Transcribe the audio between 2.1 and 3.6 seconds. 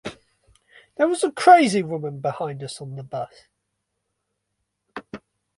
behind us on the bus.